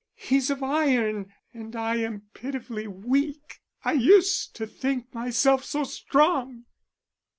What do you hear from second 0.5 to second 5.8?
iron, and I am pitifully weak.... I used to think myself